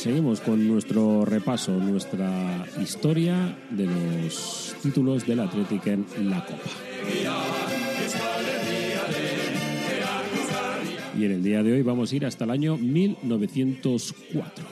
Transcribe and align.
Seguimos 0.00 0.40
con 0.40 0.66
nuestro 0.66 1.26
repaso, 1.26 1.72
nuestra 1.72 2.64
historia 2.80 3.54
de 3.68 3.84
los 3.84 4.74
títulos 4.82 5.26
del 5.26 5.40
Atlético 5.40 5.90
en 5.90 6.30
la 6.30 6.42
Copa. 6.42 6.70
Y 11.18 11.24
en 11.26 11.32
el 11.32 11.42
día 11.42 11.62
de 11.62 11.74
hoy 11.74 11.82
vamos 11.82 12.10
a 12.10 12.16
ir 12.16 12.24
hasta 12.24 12.44
el 12.44 12.50
año 12.50 12.78
1904. 12.78 14.64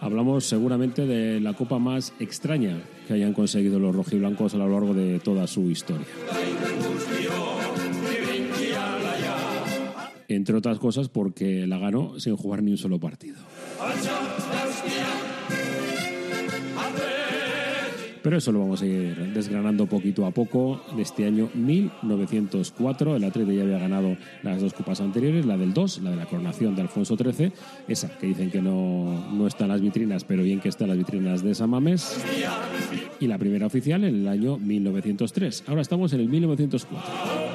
Hablamos 0.00 0.44
seguramente 0.44 1.06
de 1.06 1.38
la 1.38 1.52
copa 1.52 1.78
más 1.78 2.12
extraña 2.18 2.82
que 3.06 3.14
hayan 3.14 3.32
conseguido 3.32 3.78
los 3.78 3.94
rojiblancos 3.94 4.54
a 4.54 4.58
lo 4.58 4.68
largo 4.68 4.92
de 4.92 5.20
toda 5.20 5.46
su 5.46 5.70
historia. 5.70 6.04
Entre 10.28 10.54
otras 10.54 10.78
cosas 10.78 11.08
porque 11.08 11.66
la 11.66 11.78
ganó 11.78 12.20
sin 12.20 12.36
jugar 12.36 12.62
ni 12.62 12.72
un 12.72 12.78
solo 12.78 13.00
partido. 13.00 13.36
Pero 18.22 18.36
eso 18.36 18.52
lo 18.52 18.60
vamos 18.60 18.82
a 18.82 18.86
ir 18.86 19.32
desgranando 19.32 19.86
poquito 19.86 20.26
a 20.26 20.30
poco. 20.30 20.82
De 20.94 21.00
este 21.00 21.24
año 21.24 21.48
1904, 21.54 23.16
el 23.16 23.24
Atleti 23.24 23.56
ya 23.56 23.62
había 23.62 23.78
ganado 23.78 24.18
las 24.42 24.60
dos 24.60 24.74
copas 24.74 25.00
anteriores, 25.00 25.46
la 25.46 25.56
del 25.56 25.72
2, 25.72 26.02
la 26.02 26.10
de 26.10 26.16
la 26.16 26.26
coronación 26.26 26.74
de 26.74 26.82
Alfonso 26.82 27.16
XIII, 27.16 27.52
esa 27.86 28.08
que 28.18 28.26
dicen 28.26 28.50
que 28.50 28.60
no, 28.60 29.30
no 29.32 29.46
está 29.46 29.64
en 29.64 29.70
las 29.70 29.80
vitrinas, 29.80 30.24
pero 30.24 30.42
bien 30.42 30.60
que 30.60 30.68
está 30.68 30.84
en 30.84 30.90
las 30.90 30.98
vitrinas 30.98 31.42
de 31.42 31.54
Samames, 31.54 32.22
y 33.18 33.26
la 33.26 33.38
primera 33.38 33.66
oficial 33.66 34.04
en 34.04 34.14
el 34.16 34.28
año 34.28 34.58
1903. 34.58 35.64
Ahora 35.66 35.80
estamos 35.80 36.12
en 36.12 36.20
el 36.20 36.28
1904. 36.28 37.47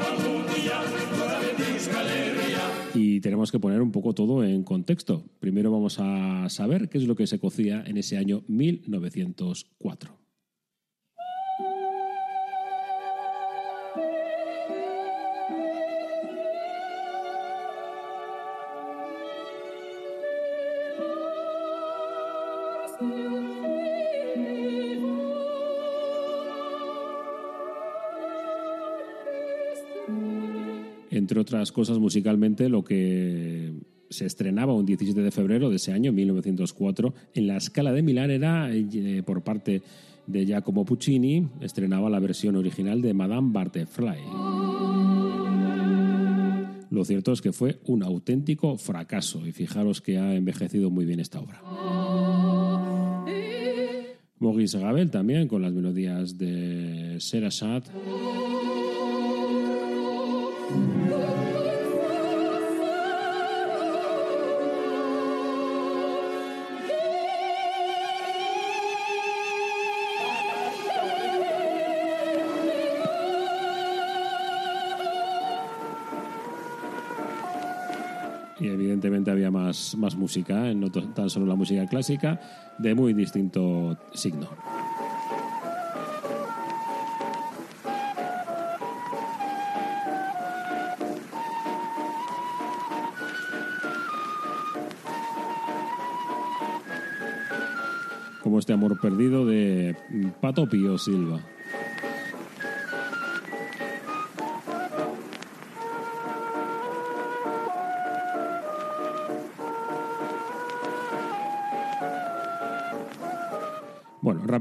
Tenemos 3.34 3.52
que 3.52 3.58
poner 3.58 3.82
un 3.82 3.92
poco 3.92 4.14
todo 4.14 4.44
en 4.44 4.64
contexto. 4.64 5.24
Primero 5.40 5.72
vamos 5.72 5.98
a 6.00 6.48
saber 6.50 6.88
qué 6.88 7.00
es 7.00 7.08
lo 7.08 7.16
que 7.16 7.26
se 7.26 7.40
cocía 7.40 7.84
en 7.84 7.98
ese 7.98 8.16
año 8.16 8.44
1904. 8.48 10.23
Otras 31.44 31.72
cosas 31.72 32.00
musicalmente, 32.00 32.70
lo 32.70 32.84
que 32.84 33.74
se 34.10 34.26
estrenaba 34.26 34.74
un 34.74 34.86
17 34.86 35.22
de 35.22 35.32
febrero 35.32 35.70
de 35.70 35.76
ese 35.76 35.92
año, 35.92 36.12
1904, 36.14 37.14
en 37.34 37.48
la 37.48 37.60
Scala 37.60 37.92
de 37.92 38.02
Milán 38.02 38.32
era 38.32 38.74
eh, 38.74 39.24
por 39.26 39.44
parte 39.44 39.82
de 40.26 40.46
Giacomo 40.46 40.86
Puccini, 40.86 41.48
estrenaba 41.62 42.10
la 42.10 42.20
versión 42.20 42.56
original 42.56 43.02
de 43.02 43.14
Madame 43.14 43.52
Butterfly. 43.52 44.20
Lo 46.90 47.04
cierto 47.04 47.34
es 47.34 47.42
que 47.42 47.52
fue 47.52 47.80
un 47.88 48.04
auténtico 48.04 48.78
fracaso 48.78 49.46
y 49.46 49.52
fijaros 49.52 50.00
que 50.00 50.18
ha 50.18 50.36
envejecido 50.36 50.90
muy 50.92 51.06
bien 51.06 51.20
esta 51.20 51.40
obra. 51.40 51.62
Maurice 54.40 54.80
Gabel 54.80 55.10
también 55.10 55.48
con 55.48 55.62
las 55.62 55.74
melodías 55.74 56.38
de 56.38 57.18
Serasat. 57.20 57.90
Evidentemente 79.08 79.32
había 79.32 79.52
más, 79.52 79.96
más 79.98 80.16
música, 80.16 80.70
¿eh? 80.70 80.76
no 80.76 80.90
tan 80.90 81.30
solo 81.30 81.46
la 81.46 81.56
música 81.56 81.86
clásica, 81.88 82.40
de 82.78 82.96
muy 82.96 83.14
distinto 83.14 83.98
signo. 84.14 84.48
Como 98.42 98.60
este 98.60 98.74
amor 98.74 99.00
perdido 99.02 99.46
de 99.46 99.96
Pato 100.40 100.68
Pío 100.68 100.98
Silva. 100.98 101.42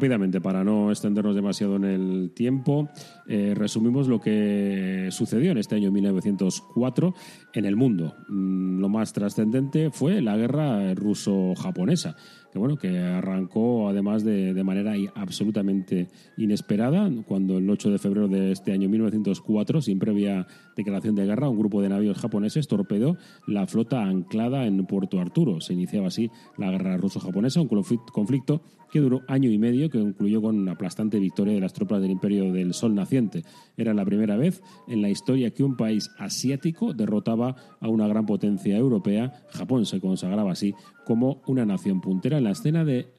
Rápidamente, 0.02 0.40
para 0.40 0.64
no 0.64 0.90
extendernos 0.90 1.36
demasiado 1.36 1.76
en 1.76 1.84
el 1.84 2.32
tiempo, 2.34 2.88
eh, 3.28 3.54
resumimos 3.54 4.08
lo 4.08 4.20
que 4.20 5.06
sucedió 5.12 5.52
en 5.52 5.58
este 5.58 5.76
año 5.76 5.92
1904 5.92 7.14
en 7.54 7.64
el 7.64 7.76
mundo. 7.76 8.12
Mm, 8.28 8.80
lo 8.80 8.88
más 8.88 9.12
trascendente 9.12 9.92
fue 9.92 10.20
la 10.20 10.36
guerra 10.36 10.92
ruso-japonesa, 10.94 12.16
que 12.52 12.58
bueno, 12.58 12.76
que 12.76 12.98
arrancó 12.98 13.88
además 13.88 14.24
de, 14.24 14.52
de, 14.52 14.64
manera 14.64 14.94
absolutamente 15.14 16.08
inesperada, 16.36 17.08
cuando 17.24 17.58
el 17.58 17.70
8 17.70 17.92
de 17.92 17.98
febrero 17.98 18.26
de 18.26 18.50
este 18.50 18.72
año 18.72 18.88
1904, 18.88 19.82
sin 19.82 20.00
previa 20.00 20.48
declaración 20.76 21.14
de 21.14 21.26
guerra, 21.26 21.48
un 21.48 21.60
grupo 21.60 21.80
de 21.80 21.90
navíos 21.90 22.19
japoneses 22.19 22.66
torpedó 22.66 23.16
la 23.46 23.69
flota 23.69 24.02
anclada 24.02 24.66
en 24.66 24.84
Puerto 24.84 25.20
Arturo. 25.20 25.60
Se 25.60 25.74
iniciaba 25.74 26.08
así 26.08 26.28
la 26.58 26.72
guerra 26.72 26.96
ruso-japonesa, 26.96 27.60
un 27.60 27.69
conflicto 27.69 28.62
que 28.92 29.00
duró 29.00 29.22
año 29.26 29.50
y 29.50 29.58
medio, 29.58 29.88
que 29.92 30.00
concluyó 30.00 30.42
con 30.42 30.58
una 30.58 30.72
aplastante 30.72 31.19
victoria 31.19 31.54
de 31.54 31.60
las 31.60 31.72
tropas 31.72 32.00
del 32.00 32.10
Imperio 32.10 32.53
del 32.53 32.75
Sol 32.75 32.94
naciente. 32.94 33.44
Era 33.76 33.94
la 33.94 34.04
primera 34.04 34.36
vez 34.36 34.62
en 34.88 35.03
la 35.03 35.10
historia 35.10 35.50
que 35.50 35.62
un 35.62 35.76
país 35.76 36.10
asiático 36.19 36.94
derrotaba 36.94 37.54
a 37.80 37.88
una 37.88 38.08
gran 38.08 38.26
potencia 38.26 38.76
europea. 38.76 39.44
Japón 39.50 39.86
se 39.86 40.00
consagraba 40.00 40.52
así 40.52 40.75
como 41.04 41.42
una 41.47 41.64
nación 41.64 42.00
puntera 42.00 42.38
en 42.38 42.44
la 42.44 42.50
escena 42.50 42.84
de, 42.84 43.12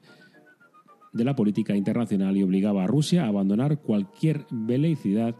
de 1.13 1.23
la 1.23 1.35
política 1.35 1.75
internacional 1.75 2.35
y 2.35 2.43
obligaba 2.43 2.83
a 2.83 2.87
Rusia 2.87 3.23
a 3.23 3.27
abandonar 3.27 3.79
cualquier 3.79 4.45
veleicidad 4.51 5.35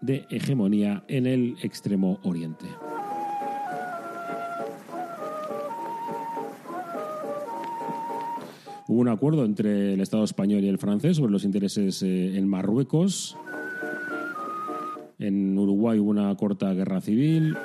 de 0.00 0.26
hegemonía 0.30 1.04
en 1.08 1.26
el 1.26 1.56
extremo 1.62 2.20
oriente. 2.22 2.66
Hubo 8.86 9.00
un 9.00 9.08
acuerdo 9.08 9.46
entre 9.46 9.94
el 9.94 10.00
Estado 10.00 10.24
español 10.24 10.62
y 10.62 10.68
el 10.68 10.78
francés 10.78 11.16
sobre 11.16 11.32
los 11.32 11.44
intereses 11.44 12.02
eh, 12.02 12.36
en 12.36 12.46
Marruecos. 12.46 13.34
En 15.18 15.56
Uruguay 15.56 15.98
hubo 15.98 16.10
una 16.10 16.34
corta 16.36 16.74
guerra 16.74 17.00
civil, 17.00 17.56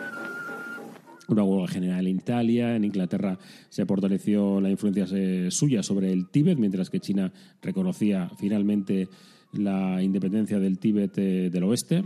una 1.28 1.44
huelga 1.44 1.68
general 1.68 2.08
en 2.08 2.16
Italia. 2.16 2.74
En 2.74 2.86
Inglaterra 2.86 3.38
se 3.68 3.86
fortaleció 3.86 4.62
la 4.62 4.70
influencia 4.70 5.08
eh, 5.12 5.48
suya 5.52 5.84
sobre 5.84 6.14
el 6.14 6.30
Tíbet, 6.30 6.58
mientras 6.58 6.90
que 6.90 7.02
China 7.02 7.34
reconocía 7.62 8.32
finalmente 8.38 9.10
la 9.52 10.02
independencia 10.02 10.58
del 10.58 10.80
Tíbet 10.80 11.18
eh, 11.18 11.50
del 11.50 11.64
oeste. 11.64 12.06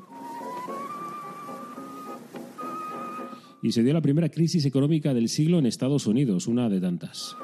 Y 3.62 3.71
se 3.74 3.83
dio 3.83 3.94
la 3.94 4.01
primera 4.01 4.30
crisis 4.30 4.65
económica 4.65 5.13
del 5.13 5.30
siglo 5.30 5.60
en 5.60 5.68
Estados 5.68 6.07
Unidos, 6.07 6.48
una 6.48 6.68
de 6.68 6.81
tantas 6.81 7.36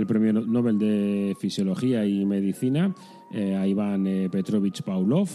el 0.00 0.06
premio 0.06 0.32
Nobel 0.32 0.78
de 0.78 1.36
Fisiología 1.38 2.06
y 2.06 2.24
Medicina 2.24 2.94
eh, 3.30 3.54
a 3.54 3.66
Iván 3.66 4.06
eh, 4.06 4.28
Petrovich 4.30 4.82
Pavlov 4.82 5.28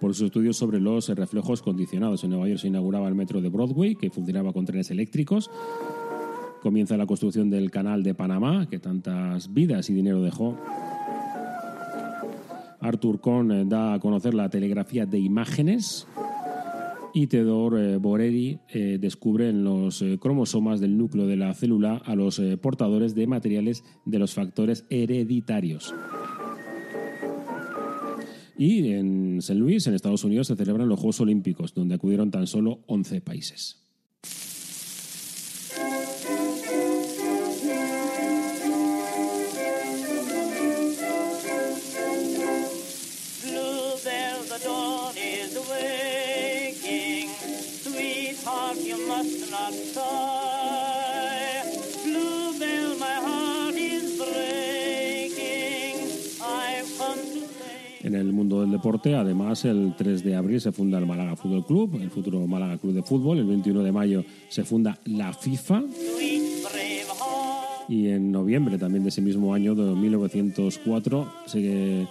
por 0.00 0.14
sus 0.14 0.26
estudios 0.26 0.56
sobre 0.56 0.80
los 0.80 1.08
reflejos 1.08 1.62
condicionados. 1.62 2.22
En 2.24 2.30
Nueva 2.30 2.48
York 2.48 2.60
se 2.60 2.68
inauguraba 2.68 3.08
el 3.08 3.14
metro 3.14 3.40
de 3.40 3.48
Broadway, 3.48 3.94
que 3.96 4.10
funcionaba 4.10 4.52
con 4.52 4.66
trenes 4.66 4.90
eléctricos. 4.90 5.50
Comienza 6.62 6.96
la 6.96 7.06
construcción 7.06 7.48
del 7.48 7.70
canal 7.70 8.02
de 8.02 8.14
Panamá, 8.14 8.66
que 8.68 8.78
tantas 8.78 9.52
vidas 9.52 9.88
y 9.88 9.94
dinero 9.94 10.20
dejó. 10.20 10.58
Arthur 12.80 13.20
Kohn 13.20 13.52
eh, 13.52 13.64
da 13.66 13.94
a 13.94 13.98
conocer 14.00 14.34
la 14.34 14.50
telegrafía 14.50 15.06
de 15.06 15.18
imágenes 15.18 16.06
y 17.14 17.28
Theodor 17.28 17.78
eh, 17.78 17.96
Boreri 17.96 18.58
eh, 18.68 18.98
descubre 19.00 19.48
en 19.48 19.62
los 19.62 20.02
eh, 20.02 20.18
cromosomas 20.20 20.80
del 20.80 20.98
núcleo 20.98 21.26
de 21.26 21.36
la 21.36 21.54
célula 21.54 22.02
a 22.04 22.16
los 22.16 22.42
portadores 22.60 23.14
de 23.14 23.28
materiales 23.28 23.84
de 24.04 24.18
los 24.18 24.34
factores 24.34 24.84
hereditarios. 24.90 25.94
Y 28.58 28.92
en 28.92 29.38
St. 29.38 29.54
Louis, 29.54 29.86
en 29.86 29.94
Estados 29.94 30.24
Unidos, 30.24 30.48
se 30.48 30.56
celebran 30.56 30.88
los 30.88 30.98
Juegos 30.98 31.20
Olímpicos, 31.20 31.74
donde 31.74 31.94
acudieron 31.94 32.30
tan 32.30 32.46
solo 32.46 32.80
11 32.86 33.20
países. 33.20 33.83
Del 58.64 58.72
deporte, 58.72 59.14
además, 59.14 59.64
el 59.64 59.94
3 59.96 60.24
de 60.24 60.36
abril 60.36 60.60
se 60.60 60.72
funda 60.72 60.98
el 60.98 61.06
Málaga 61.06 61.36
Fútbol 61.36 61.64
Club, 61.64 62.00
el 62.00 62.10
futuro 62.10 62.46
Málaga 62.46 62.78
Club 62.78 62.94
de 62.94 63.02
Fútbol. 63.02 63.38
El 63.38 63.46
21 63.46 63.82
de 63.82 63.92
mayo 63.92 64.24
se 64.48 64.64
funda 64.64 64.98
la 65.04 65.32
FIFA. 65.32 65.82
Y 67.88 68.08
en 68.08 68.32
noviembre 68.32 68.78
también 68.78 69.02
de 69.02 69.10
ese 69.10 69.20
mismo 69.20 69.52
año, 69.52 69.74
de 69.74 69.94
1904, 69.94 71.32
se 71.46 72.06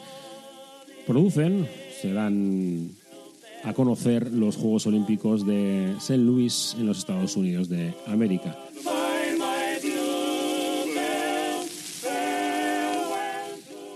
producen, 1.07 1.67
se 2.01 2.13
dan 2.13 2.91
a 3.63 3.73
conocer 3.73 4.31
los 4.31 4.56
Juegos 4.56 4.85
Olímpicos 4.85 5.45
de 5.45 5.94
St. 5.97 6.17
Louis 6.17 6.75
en 6.77 6.85
los 6.85 6.99
Estados 6.99 7.35
Unidos 7.35 7.69
de 7.69 7.94
América. 8.07 8.56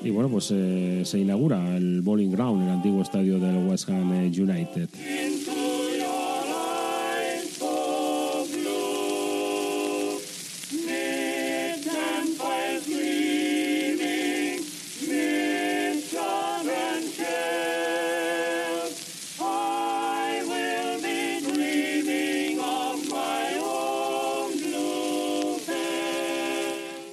Y 0.08 0.10
bueno, 0.10 0.30
pues 0.30 0.52
eh, 0.52 1.02
se 1.04 1.20
inaugura 1.20 1.76
el 1.76 2.02
Bowling 2.02 2.32
Ground, 2.32 2.64
el 2.64 2.70
antiguo 2.70 3.02
estadio 3.02 3.40
del 3.40 3.68
West 3.68 3.90
Ham 3.90 4.10
United. 4.10 4.88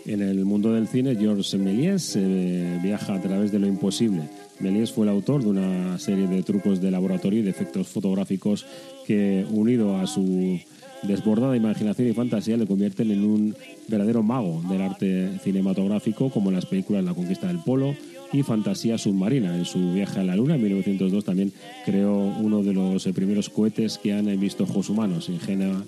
En 0.06 0.20
el 0.20 0.44
mundo 0.44 0.72
del 0.72 0.86
cine, 0.86 1.16
Georges 1.16 1.54
Méliès 1.54 2.16
eh, 2.16 2.78
viaja 2.82 3.14
a 3.14 3.22
través 3.22 3.50
de 3.50 3.58
lo 3.58 3.66
imposible. 3.66 4.28
Méliès 4.60 4.92
fue 4.92 5.06
el 5.06 5.10
autor 5.10 5.42
de 5.42 5.48
una 5.48 5.98
serie 5.98 6.26
de 6.26 6.42
trucos 6.42 6.82
de 6.82 6.90
laboratorio 6.90 7.40
y 7.40 7.42
de 7.42 7.50
efectos 7.50 7.88
fotográficos 7.88 8.66
que, 9.06 9.46
unido 9.50 9.96
a 9.96 10.06
su 10.06 10.60
desbordada 11.04 11.56
imaginación 11.56 12.08
y 12.08 12.12
fantasía, 12.12 12.58
le 12.58 12.66
convierten 12.66 13.10
en 13.10 13.24
un 13.24 13.56
verdadero 13.88 14.22
mago 14.22 14.62
del 14.68 14.82
arte 14.82 15.38
cinematográfico, 15.42 16.28
como 16.28 16.50
en 16.50 16.56
las 16.56 16.66
películas 16.66 17.02
La 17.02 17.14
conquista 17.14 17.46
del 17.46 17.60
polo 17.60 17.94
y 18.30 18.42
Fantasía 18.42 18.98
submarina. 18.98 19.56
En 19.56 19.64
su 19.64 19.94
viaje 19.94 20.20
a 20.20 20.24
la 20.24 20.36
Luna, 20.36 20.56
en 20.56 20.62
1902, 20.62 21.24
también 21.24 21.52
creó 21.86 22.12
uno 22.12 22.62
de 22.62 22.74
los 22.74 23.04
primeros 23.14 23.48
cohetes 23.48 23.96
que 23.96 24.12
han 24.12 24.26
visto 24.38 24.64
ojos 24.64 24.90
humanos, 24.90 25.30
ingenua 25.30 25.82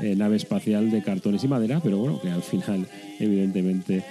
eh, 0.00 0.14
nave 0.14 0.36
espacial 0.36 0.90
de 0.90 1.02
cartones 1.02 1.42
y 1.44 1.48
madera, 1.48 1.80
pero 1.82 1.96
bueno, 1.96 2.20
que 2.20 2.28
al 2.28 2.42
final, 2.42 2.86
evidentemente, 3.18 4.04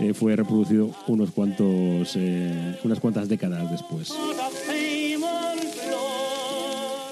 eh, 0.00 0.14
fue 0.14 0.34
reproducido 0.34 0.90
unos 1.08 1.30
cuantos, 1.30 2.16
eh, 2.16 2.76
unas 2.84 3.00
cuantas 3.00 3.28
décadas 3.28 3.70
después. 3.70 4.14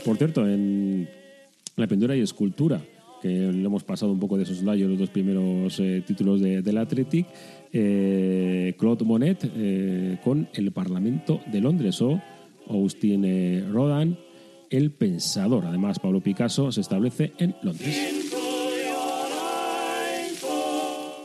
Por 0.04 0.16
cierto, 0.16 0.48
en 0.48 1.08
la 1.76 1.86
pintura 1.86 2.16
y 2.16 2.20
escultura, 2.20 2.80
que 3.20 3.28
le 3.28 3.64
hemos 3.64 3.84
pasado 3.84 4.12
un 4.12 4.20
poco 4.20 4.36
de 4.36 4.44
esos 4.44 4.62
layos 4.62 4.90
los 4.90 4.98
dos 4.98 5.10
primeros 5.10 5.80
títulos 6.06 6.40
de, 6.40 6.60
del 6.60 6.76
Athletic, 6.76 7.26
Claude 7.70 9.04
Monet 9.04 10.20
con 10.22 10.46
El 10.52 10.72
Parlamento 10.72 11.40
de 11.50 11.60
Londres 11.60 12.02
o 12.02 12.20
Austin 12.68 13.72
Rodin 13.72 14.18
el 14.76 14.90
Pensador. 14.90 15.66
Además, 15.66 15.98
Pablo 15.98 16.20
Picasso 16.20 16.72
se 16.72 16.80
establece 16.80 17.32
en 17.38 17.54
Londres. 17.62 18.13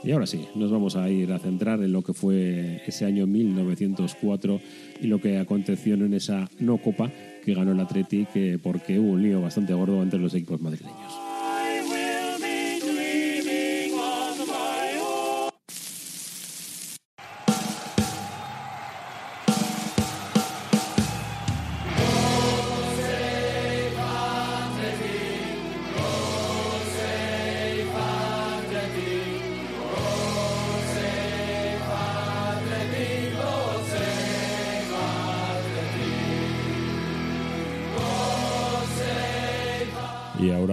Y 0.04 0.12
ahora 0.12 0.26
sí, 0.26 0.48
nos 0.56 0.72
vamos 0.72 0.96
a 0.96 1.10
ir 1.10 1.32
a 1.34 1.40
centrar 1.40 1.82
en 1.84 1.92
lo 1.92 2.04
que 2.04 2.14
fue 2.14 2.82
ese 2.88 3.06
año 3.06 3.28
1904 3.28 4.62
y 5.02 5.08
lo 5.08 5.20
que 5.20 5.38
aconteció 5.38 5.96
en 5.96 6.14
esa 6.14 6.50
no 6.60 6.78
copa 6.78 7.12
que 7.44 7.54
ganó 7.54 7.74
el 7.74 7.80
Athletic 7.80 8.30
eh, 8.36 8.60
porque 8.62 9.00
hubo 9.00 9.12
un 9.12 9.24
lío 9.24 9.42
bastante 9.42 9.74
gordo 9.74 10.02
entre 10.02 10.20
los 10.20 10.34
equipos 10.34 10.62
madrileños. 10.62 11.29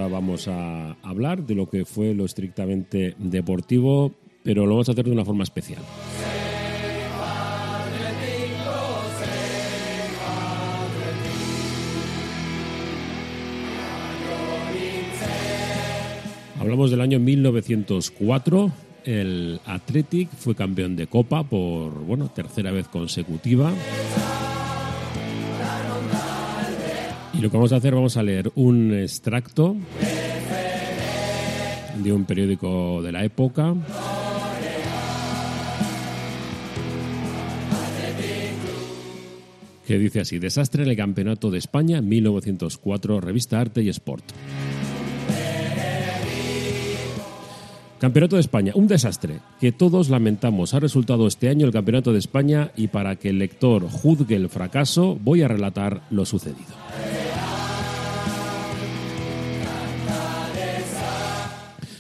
Vamos 0.09 0.49
a 0.49 0.93
hablar 1.03 1.45
de 1.47 1.55
lo 1.55 1.69
que 1.69 1.85
fue 1.85 2.15
lo 2.15 2.25
estrictamente 2.25 3.15
deportivo, 3.19 4.13
pero 4.43 4.67
lo 4.67 4.73
vamos 4.73 4.89
a 4.89 4.93
hacer 4.93 5.05
de 5.05 5.13
una 5.13 5.25
forma 5.25 5.45
especial. 5.45 5.83
Hablamos 16.59 16.91
del 16.91 17.01
año 17.01 17.21
1904. 17.21 18.73
El 19.05 19.61
Athletic 19.67 20.29
fue 20.31 20.57
campeón 20.57 20.97
de 20.97 21.07
Copa 21.07 21.45
por 21.45 21.93
bueno 22.05 22.29
tercera 22.29 22.73
vez 22.73 22.89
consecutiva. 22.89 23.73
Y 27.37 27.41
lo 27.41 27.51
que 27.51 27.57
vamos 27.57 27.73
a 27.73 27.77
hacer, 27.77 27.95
vamos 27.95 28.17
a 28.17 28.23
leer 28.23 28.51
un 28.55 28.95
extracto 28.95 29.77
de 32.03 32.13
un 32.13 32.25
periódico 32.25 33.03
de 33.03 33.13
la 33.13 33.25
época. 33.25 33.75
que 39.87 39.99
dice 39.99 40.21
así, 40.21 40.41
desastre 40.41 40.83
en 40.83 40.91
el 40.91 40.97
Campeonato 40.97 41.49
de 41.49 41.59
España 41.59 42.03
1904, 42.03 43.21
revista 43.21 43.61
Arte 43.61 43.83
y 43.83 43.89
Sport. 43.89 44.25
Campeonato 47.99 48.37
de 48.37 48.41
España, 48.41 48.73
un 48.75 48.89
desastre 48.89 49.39
que 49.59 49.73
todos 49.73 50.11
lamentamos. 50.11 50.75
Ha 50.75 50.81
resultado 50.81 51.27
este 51.27 51.49
año 51.49 51.67
el 51.67 51.73
Campeonato 51.73 52.13
de 52.13 52.19
España 52.19 52.73
y 52.77 52.89
para 52.89 53.17
que 53.17 53.31
el 53.31 53.39
lector 53.39 53.89
juzgue 53.89 54.37
el 54.37 54.49
fracaso 54.49 55.17
voy 55.23 55.43
a 55.43 55.49
relatar 55.49 56.03
lo 56.11 56.27
sucedido. 56.27 56.75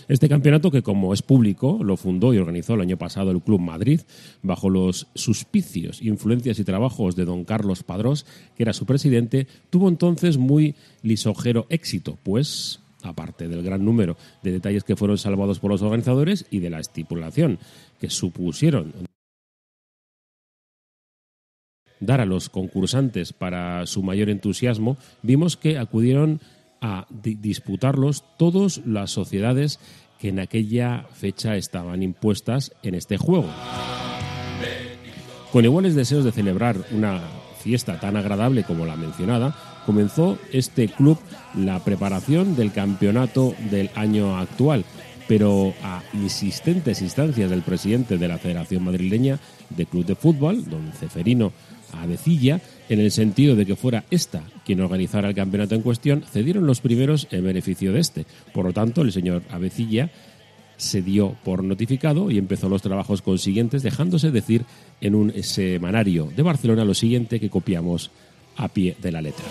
Este 0.08 0.28
campeonato, 0.28 0.70
que 0.70 0.82
como 0.82 1.12
es 1.12 1.22
público, 1.22 1.80
lo 1.82 1.96
fundó 1.96 2.32
y 2.32 2.38
organizó 2.38 2.74
el 2.74 2.82
año 2.82 2.96
pasado 2.96 3.32
el 3.32 3.42
Club 3.42 3.60
Madrid, 3.60 4.00
bajo 4.42 4.70
los 4.70 5.08
suspicios, 5.14 6.00
influencias 6.00 6.58
y 6.60 6.64
trabajos 6.64 7.16
de 7.16 7.24
don 7.24 7.44
Carlos 7.44 7.82
Padrós, 7.82 8.24
que 8.56 8.62
era 8.62 8.72
su 8.72 8.86
presidente, 8.86 9.48
tuvo 9.70 9.88
entonces 9.88 10.38
muy 10.38 10.76
lisojero 11.02 11.66
éxito, 11.70 12.18
pues 12.22 12.80
aparte 13.02 13.48
del 13.48 13.62
gran 13.62 13.84
número 13.84 14.16
de 14.42 14.52
detalles 14.52 14.84
que 14.84 14.96
fueron 14.96 15.18
salvados 15.18 15.58
por 15.58 15.70
los 15.70 15.82
organizadores 15.82 16.46
y 16.50 16.60
de 16.60 16.70
la 16.70 16.80
estipulación 16.80 17.58
que 18.00 18.10
supusieron 18.10 18.92
dar 22.00 22.20
a 22.20 22.26
los 22.26 22.48
concursantes 22.48 23.32
para 23.32 23.86
su 23.86 24.02
mayor 24.02 24.28
entusiasmo, 24.28 24.96
vimos 25.22 25.56
que 25.56 25.78
acudieron 25.78 26.40
disputarlos 27.10 28.24
todas 28.36 28.80
las 28.86 29.10
sociedades 29.10 29.78
que 30.18 30.28
en 30.28 30.40
aquella 30.40 31.06
fecha 31.12 31.56
estaban 31.56 32.02
impuestas 32.02 32.72
en 32.82 32.94
este 32.94 33.16
juego. 33.16 33.48
Con 35.52 35.64
iguales 35.64 35.94
deseos 35.94 36.24
de 36.24 36.32
celebrar 36.32 36.76
una 36.90 37.20
fiesta 37.60 37.98
tan 37.98 38.16
agradable 38.16 38.64
como 38.64 38.86
la 38.86 38.96
mencionada, 38.96 39.54
comenzó 39.84 40.38
este 40.52 40.88
club 40.88 41.18
la 41.54 41.82
preparación 41.84 42.56
del 42.56 42.72
campeonato 42.72 43.54
del 43.70 43.90
año 43.94 44.36
actual, 44.36 44.84
pero 45.28 45.74
a 45.82 46.02
insistentes 46.12 47.02
instancias 47.02 47.50
del 47.50 47.62
presidente 47.62 48.18
de 48.18 48.28
la 48.28 48.38
Federación 48.38 48.84
Madrileña 48.84 49.38
de 49.70 49.86
Club 49.86 50.04
de 50.04 50.14
Fútbol, 50.14 50.68
don 50.68 50.92
Ceferino 50.92 51.52
a 51.92 52.02
Avecilla 52.02 52.60
en 52.88 53.00
el 53.00 53.10
sentido 53.10 53.56
de 53.56 53.66
que 53.66 53.76
fuera 53.76 54.04
esta 54.10 54.42
quien 54.64 54.80
organizara 54.80 55.28
el 55.28 55.34
campeonato 55.34 55.74
en 55.74 55.82
cuestión, 55.82 56.22
cedieron 56.22 56.66
los 56.66 56.80
primeros 56.80 57.28
en 57.30 57.44
beneficio 57.44 57.92
de 57.92 58.00
este. 58.00 58.26
Por 58.52 58.64
lo 58.64 58.72
tanto, 58.72 59.02
el 59.02 59.12
señor 59.12 59.42
Avecilla 59.50 60.10
se 60.76 61.02
dio 61.02 61.36
por 61.44 61.64
notificado 61.64 62.30
y 62.30 62.38
empezó 62.38 62.68
los 62.68 62.82
trabajos 62.82 63.22
consiguientes, 63.22 63.82
dejándose 63.82 64.30
decir 64.30 64.64
en 65.00 65.14
un 65.14 65.32
semanario 65.42 66.30
de 66.34 66.42
Barcelona 66.42 66.84
lo 66.84 66.94
siguiente 66.94 67.40
que 67.40 67.50
copiamos 67.50 68.10
a 68.56 68.68
pie 68.68 68.96
de 69.00 69.12
la 69.12 69.22
letra 69.22 69.44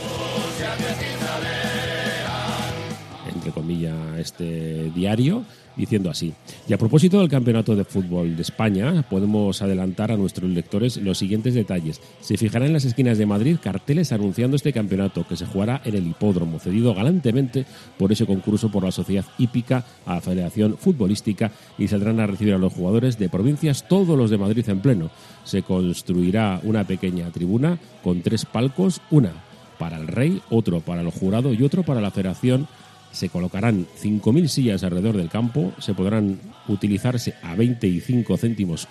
este 4.17 4.91
diario, 4.91 5.43
diciendo 5.75 6.09
así. 6.09 6.33
Y 6.67 6.73
a 6.73 6.77
propósito 6.77 7.19
del 7.19 7.29
Campeonato 7.29 7.75
de 7.75 7.83
Fútbol 7.83 8.35
de 8.35 8.41
España, 8.41 9.05
podemos 9.09 9.61
adelantar 9.61 10.11
a 10.11 10.17
nuestros 10.17 10.49
lectores 10.49 10.97
los 10.97 11.17
siguientes 11.17 11.53
detalles. 11.53 12.01
Se 12.21 12.37
fijarán 12.37 12.67
en 12.67 12.73
las 12.73 12.85
esquinas 12.85 13.17
de 13.17 13.25
Madrid 13.25 13.57
carteles 13.61 14.11
anunciando 14.11 14.55
este 14.55 14.73
campeonato 14.73 15.27
que 15.27 15.35
se 15.35 15.45
jugará 15.45 15.81
en 15.83 15.95
el 15.95 16.07
hipódromo, 16.07 16.59
cedido 16.59 16.93
galantemente 16.93 17.65
por 17.97 18.11
ese 18.11 18.25
concurso 18.25 18.71
por 18.71 18.83
la 18.83 18.91
Sociedad 18.91 19.25
Hípica 19.37 19.85
a 20.05 20.15
la 20.15 20.21
Federación 20.21 20.77
Futbolística 20.77 21.51
y 21.77 21.87
saldrán 21.87 22.19
a 22.19 22.27
recibir 22.27 22.53
a 22.53 22.59
los 22.59 22.73
jugadores 22.73 23.17
de 23.17 23.29
provincias, 23.29 23.87
todos 23.87 24.17
los 24.17 24.29
de 24.29 24.37
Madrid 24.37 24.67
en 24.69 24.79
pleno. 24.79 25.09
Se 25.43 25.63
construirá 25.63 26.59
una 26.63 26.85
pequeña 26.85 27.29
tribuna 27.31 27.77
con 28.03 28.21
tres 28.21 28.45
palcos, 28.45 29.01
una 29.11 29.31
para 29.77 29.97
el 29.97 30.07
rey, 30.07 30.41
otro 30.49 30.79
para 30.79 31.01
el 31.01 31.09
jurado 31.11 31.53
y 31.53 31.63
otro 31.63 31.83
para 31.83 32.01
la 32.01 32.11
Federación 32.11 32.67
se 33.15 33.29
colocarán 33.29 33.87
5.000 34.01 34.47
sillas 34.47 34.83
alrededor 34.83 35.17
del 35.17 35.29
campo, 35.29 35.73
se 35.79 35.93
podrán 35.93 36.39
utilizarse 36.67 37.33
a 37.41 37.55
25 37.55 38.37
céntimos 38.37 38.87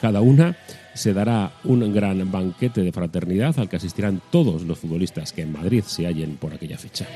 cada 0.00 0.20
una, 0.22 0.56
se 0.94 1.12
dará 1.12 1.52
un 1.64 1.92
gran 1.92 2.30
banquete 2.30 2.82
de 2.82 2.90
fraternidad 2.90 3.58
al 3.58 3.68
que 3.68 3.76
asistirán 3.76 4.20
todos 4.30 4.62
los 4.62 4.78
futbolistas 4.78 5.32
que 5.32 5.42
en 5.42 5.52
Madrid 5.52 5.84
se 5.86 6.06
hallen 6.06 6.36
por 6.36 6.54
aquella 6.54 6.78
fecha. 6.78 7.06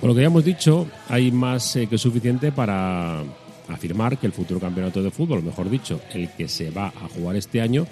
Con 0.00 0.08
lo 0.08 0.14
que 0.14 0.22
ya 0.22 0.26
hemos 0.26 0.44
dicho, 0.44 0.86
hay 1.08 1.30
más 1.30 1.76
eh, 1.76 1.86
que 1.86 1.96
suficiente 1.96 2.52
para 2.52 3.22
afirmar 3.68 4.18
que 4.18 4.26
el 4.26 4.32
futuro 4.32 4.60
campeonato 4.60 5.02
de 5.02 5.10
fútbol, 5.10 5.42
mejor 5.42 5.70
dicho, 5.70 6.00
el 6.12 6.30
que 6.30 6.48
se 6.48 6.70
va 6.70 6.88
a 6.88 7.08
jugar 7.08 7.36
este 7.36 7.60
año, 7.60 7.86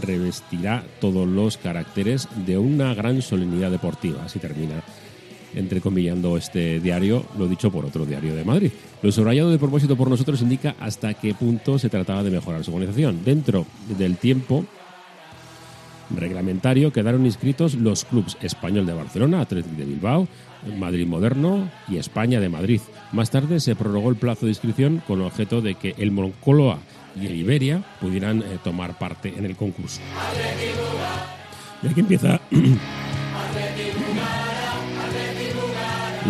revestirá 0.00 0.84
todos 1.00 1.26
los 1.26 1.56
caracteres 1.56 2.28
de 2.44 2.58
una 2.58 2.94
gran 2.94 3.22
solemnidad 3.22 3.70
deportiva. 3.70 4.24
Así 4.24 4.38
termina 4.38 4.82
entrecomillando 5.56 6.36
este 6.36 6.78
diario, 6.80 7.24
lo 7.36 7.48
dicho 7.48 7.70
por 7.70 7.84
otro 7.84 8.06
diario 8.06 8.34
de 8.34 8.44
Madrid. 8.44 8.70
Lo 9.02 9.10
subrayado 9.10 9.50
de 9.50 9.58
propósito 9.58 9.96
por 9.96 10.08
nosotros 10.08 10.40
indica 10.42 10.76
hasta 10.78 11.14
qué 11.14 11.34
punto 11.34 11.78
se 11.78 11.88
trataba 11.88 12.22
de 12.22 12.30
mejorar 12.30 12.62
su 12.62 12.72
organización. 12.72 13.24
Dentro 13.24 13.66
del 13.98 14.16
tiempo 14.16 14.64
reglamentario 16.10 16.92
quedaron 16.92 17.26
inscritos 17.26 17.74
los 17.74 18.04
clubes 18.04 18.36
Español 18.40 18.86
de 18.86 18.92
Barcelona, 18.92 19.40
Atlético 19.40 19.76
de 19.76 19.84
Bilbao, 19.84 20.28
Madrid 20.78 21.06
Moderno 21.06 21.68
y 21.88 21.96
España 21.96 22.40
de 22.40 22.48
Madrid. 22.48 22.80
Más 23.12 23.30
tarde 23.30 23.60
se 23.60 23.74
prorrogó 23.74 24.10
el 24.10 24.16
plazo 24.16 24.46
de 24.46 24.52
inscripción 24.52 25.02
con 25.06 25.20
el 25.20 25.26
objeto 25.26 25.60
de 25.60 25.74
que 25.74 25.94
el 25.98 26.10
Moncoloa 26.10 26.78
y 27.20 27.26
el 27.26 27.34
Iberia 27.34 27.82
pudieran 28.00 28.40
eh, 28.40 28.58
tomar 28.62 28.98
parte 28.98 29.32
en 29.36 29.44
el 29.44 29.56
concurso. 29.56 30.00
Y 31.82 31.86
aquí 31.88 32.00
empieza 32.00 32.40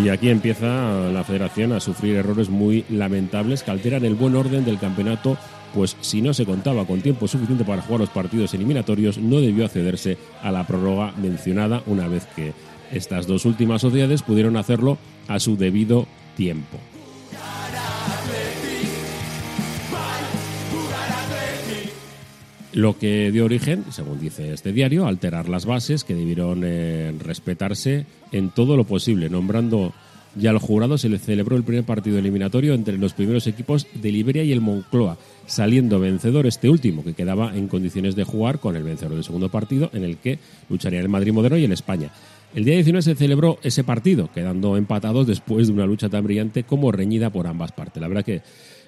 Y 0.02 0.10
aquí 0.10 0.28
empieza 0.28 1.10
la 1.10 1.24
federación 1.24 1.72
a 1.72 1.80
sufrir 1.80 2.16
errores 2.16 2.48
muy 2.48 2.84
lamentables 2.90 3.62
que 3.62 3.70
alteran 3.70 4.04
el 4.04 4.14
buen 4.14 4.36
orden 4.36 4.64
del 4.64 4.78
campeonato, 4.78 5.36
pues 5.74 5.96
si 6.00 6.20
no 6.20 6.34
se 6.34 6.44
contaba 6.44 6.84
con 6.84 7.00
tiempo 7.00 7.26
suficiente 7.26 7.64
para 7.64 7.82
jugar 7.82 8.00
los 8.00 8.10
partidos 8.10 8.52
eliminatorios, 8.54 9.18
no 9.18 9.40
debió 9.40 9.64
accederse 9.64 10.18
a 10.42 10.52
la 10.52 10.66
prórroga 10.66 11.12
mencionada 11.16 11.82
una 11.86 12.08
vez 12.08 12.26
que 12.36 12.52
estas 12.92 13.26
dos 13.26 13.46
últimas 13.46 13.80
sociedades 13.80 14.22
pudieron 14.22 14.56
hacerlo 14.56 14.98
a 15.28 15.40
su 15.40 15.56
debido 15.56 16.06
tiempo. 16.36 16.78
Lo 22.76 22.98
que 22.98 23.32
dio 23.32 23.46
origen, 23.46 23.84
según 23.90 24.20
dice 24.20 24.52
este 24.52 24.70
diario, 24.70 25.06
a 25.06 25.08
alterar 25.08 25.48
las 25.48 25.64
bases 25.64 26.04
que 26.04 26.14
debieron 26.14 26.60
eh, 26.62 27.10
respetarse 27.18 28.04
en 28.32 28.50
todo 28.50 28.76
lo 28.76 28.84
posible, 28.84 29.30
nombrando 29.30 29.94
ya 30.34 30.50
al 30.50 30.58
jurado 30.58 30.98
se 30.98 31.08
le 31.08 31.18
celebró 31.18 31.56
el 31.56 31.64
primer 31.64 31.84
partido 31.84 32.18
eliminatorio 32.18 32.74
entre 32.74 32.98
los 32.98 33.14
primeros 33.14 33.46
equipos 33.46 33.86
de 33.94 34.12
Liberia 34.12 34.44
y 34.44 34.52
el 34.52 34.60
Moncloa, 34.60 35.16
saliendo 35.46 35.98
vencedor 35.98 36.46
este 36.46 36.68
último, 36.68 37.02
que 37.02 37.14
quedaba 37.14 37.56
en 37.56 37.68
condiciones 37.68 38.14
de 38.14 38.24
jugar 38.24 38.58
con 38.58 38.76
el 38.76 38.82
vencedor 38.82 39.14
del 39.14 39.24
segundo 39.24 39.48
partido, 39.48 39.88
en 39.94 40.04
el 40.04 40.18
que 40.18 40.38
lucharían 40.68 41.04
el 41.04 41.08
Madrid 41.08 41.32
Moderno 41.32 41.56
y 41.56 41.64
el 41.64 41.72
España. 41.72 42.10
El 42.54 42.66
día 42.66 42.74
19 42.74 43.00
se 43.00 43.14
celebró 43.14 43.58
ese 43.62 43.84
partido, 43.84 44.30
quedando 44.34 44.76
empatados 44.76 45.26
después 45.26 45.66
de 45.66 45.72
una 45.72 45.86
lucha 45.86 46.10
tan 46.10 46.24
brillante 46.24 46.64
como 46.64 46.92
reñida 46.92 47.30
por 47.30 47.46
ambas 47.46 47.72
partes. 47.72 48.02
La 48.02 48.08
verdad 48.08 48.24
que 48.24 48.42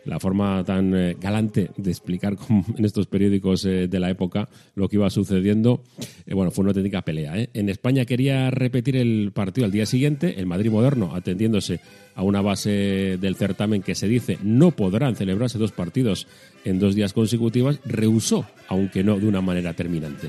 la 0.05 0.21
forma 0.21 0.64
tan 0.64 0.95
eh, 0.95 1.17
galante 1.21 1.71
de 1.76 1.90
explicar 1.90 2.37
en 2.76 2.85
estos 2.85 3.07
periódicos 3.07 3.64
eh, 3.64 3.88
de 3.88 4.00
la 4.00 4.11
época 4.11 4.49
lo 4.75 4.88
que 4.88 4.97
iba 4.97 5.11
sucediendo, 5.11 5.83
eh, 6.26 6.35
bueno, 6.35 6.50
fue 6.50 6.62
una 6.62 6.71
auténtica 6.71 7.02
pelea. 7.02 7.49
En 7.52 7.69
España 7.69 8.05
quería 8.05 8.50
repetir 8.50 8.97
el 8.97 9.33
partido 9.33 9.64
al 9.64 9.73
día 9.73 9.87
siguiente, 9.87 10.38
el 10.38 10.47
Madrid 10.47 10.71
moderno, 10.71 11.14
atendiéndose 11.14 11.81
a 12.14 12.23
una 12.23 12.40
base 12.40 13.17
del 13.21 13.37
certamen 13.37 13.83
que 13.83 13.95
se 13.95 14.09
dice 14.09 14.38
no 14.43 14.73
podrán 14.73 15.14
celebrarse 15.14 15.59
dos 15.59 15.73
partidos 15.73 16.26
en 16.64 16.78
dos 16.78 16.95
días 16.95 17.12
consecutivos, 17.12 17.81
rehusó, 17.85 18.47
aunque 18.69 19.05
no 19.05 19.19
de 19.19 19.28
una 19.28 19.40
manera 19.40 19.75
terminante 19.75 20.28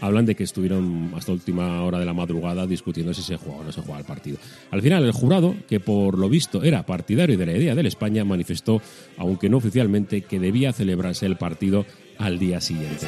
hablan 0.00 0.26
de 0.26 0.34
que 0.34 0.44
estuvieron 0.44 1.12
hasta 1.16 1.32
última 1.32 1.82
hora 1.82 1.98
de 1.98 2.04
la 2.04 2.12
madrugada 2.12 2.66
discutiendo 2.66 3.14
si 3.14 3.22
se 3.22 3.36
jugaba 3.36 3.62
o 3.62 3.64
no 3.64 3.72
se 3.72 3.80
jugaba 3.80 4.00
el 4.00 4.06
partido. 4.06 4.38
Al 4.70 4.82
final, 4.82 5.04
el 5.04 5.12
jurado, 5.12 5.54
que 5.68 5.80
por 5.80 6.18
lo 6.18 6.28
visto 6.28 6.62
era 6.62 6.84
partidario 6.84 7.38
de 7.38 7.46
la 7.46 7.56
idea 7.56 7.74
del 7.74 7.86
España, 7.86 8.24
manifestó, 8.24 8.80
aunque 9.16 9.48
no 9.48 9.58
oficialmente, 9.58 10.22
que 10.22 10.40
debía 10.40 10.72
celebrarse 10.72 11.26
el 11.26 11.36
partido 11.36 11.86
al 12.18 12.38
día 12.38 12.60
siguiente. 12.60 13.06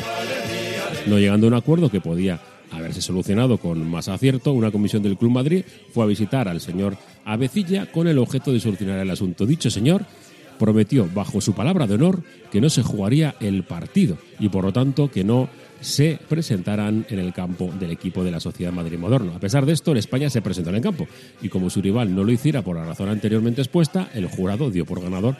No 1.07 1.19
llegando 1.19 1.47
a 1.47 1.49
un 1.49 1.55
acuerdo 1.55 1.91
que 1.91 2.01
podía 2.01 2.41
haberse 2.71 3.01
solucionado 3.01 3.59
con 3.59 3.89
más 3.89 4.09
acierto, 4.09 4.53
una 4.53 4.71
comisión 4.71 5.03
del 5.03 5.17
Club 5.17 5.33
Madrid 5.33 5.65
fue 5.93 6.05
a 6.05 6.07
visitar 6.07 6.49
al 6.49 6.61
señor 6.61 6.97
Avecilla 7.25 7.91
con 7.91 8.09
el 8.09 8.19
objeto 8.19 8.53
de 8.53 8.61
solucionar 8.61 8.99
el 8.99 9.11
asunto. 9.11 9.47
Dicho 9.47 9.71
señor 9.71 10.05
prometió, 10.59 11.09
bajo 11.15 11.41
su 11.41 11.55
palabra 11.55 11.87
de 11.87 11.95
honor, 11.95 12.23
que 12.51 12.61
no 12.61 12.69
se 12.69 12.83
jugaría 12.83 13.37
el 13.41 13.63
partido 13.63 14.19
y 14.41 14.49
por 14.49 14.65
lo 14.65 14.73
tanto 14.73 15.11
que 15.11 15.25
no 15.25 15.49
se 15.81 16.19
presentarán 16.29 17.07
en 17.09 17.19
el 17.19 17.33
campo 17.33 17.73
del 17.79 17.91
equipo 17.91 18.25
de 18.25 18.31
la 18.31 18.41
Sociedad 18.41 18.73
Madrid 18.73 18.99
Moderno. 18.99 19.35
A 19.35 19.41
pesar 19.41 19.67
de 19.67 19.73
esto, 19.73 19.93
el 19.93 19.99
España 19.99 20.31
se 20.31 20.43
presentó 20.43 20.75
en 20.75 20.83
campo 20.83 21.07
y 21.41 21.49
como 21.49 21.71
su 21.71 21.81
rival 21.81 22.15
no 22.15 22.25
lo 22.25 22.33
hiciera 22.33 22.63
por 22.63 22.77
la 22.77 22.85
razón 22.85 23.09
anteriormente 23.09 23.61
expuesta, 23.61 24.09
el 24.15 24.27
jurado 24.27 24.71
dio 24.71 24.85
por 24.85 25.01
ganador 25.01 25.37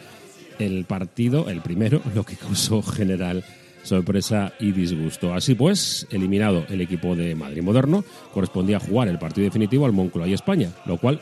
el 0.59 0.85
partido, 0.85 1.49
el 1.49 1.61
primero, 1.61 2.01
lo 2.15 2.23
que 2.23 2.35
causó 2.35 2.81
general 2.81 3.43
sorpresa 3.83 4.53
y 4.59 4.71
disgusto. 4.71 5.33
Así 5.33 5.55
pues, 5.55 6.05
eliminado 6.11 6.65
el 6.69 6.81
equipo 6.81 7.15
de 7.15 7.33
Madrid 7.35 7.63
Moderno, 7.63 8.03
correspondía 8.33 8.79
jugar 8.79 9.07
el 9.07 9.19
partido 9.19 9.45
definitivo 9.45 9.85
al 9.85 9.93
Moncloa 9.93 10.27
y 10.27 10.33
España, 10.33 10.71
lo 10.85 10.97
cual 10.97 11.21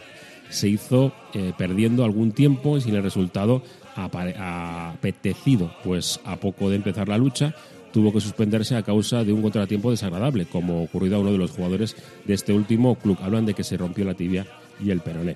se 0.50 0.68
hizo 0.68 1.14
eh, 1.34 1.54
perdiendo 1.58 2.04
algún 2.04 2.32
tiempo 2.32 2.78
y 2.78 2.82
sin 2.82 2.96
el 2.96 3.04
resultado 3.04 3.62
apetecido, 3.96 5.72
pues 5.84 6.20
a 6.24 6.36
poco 6.38 6.70
de 6.70 6.76
empezar 6.76 7.08
la 7.08 7.18
lucha, 7.18 7.56
tuvo 7.92 8.14
que 8.14 8.22
suspenderse 8.22 8.76
a 8.76 8.84
causa 8.84 9.24
de 9.24 9.34
un 9.34 9.42
contratiempo 9.42 9.92
desagradable, 9.92 10.46
como 10.46 10.84
ocurrido 10.84 11.18
a 11.18 11.20
uno 11.20 11.32
de 11.32 11.38
los 11.38 11.52
jugadores 11.52 11.96
de 12.26 12.34
este 12.34 12.54
último 12.54 12.96
club. 12.96 13.18
Hablan 13.22 13.46
de 13.46 13.54
que 13.54 13.64
se 13.64 13.78
rompió 13.78 14.06
la 14.06 14.14
tibia 14.14 14.46
y 14.84 14.92
el 14.92 15.02
peroné. 15.02 15.36